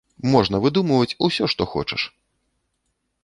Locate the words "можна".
0.35-0.59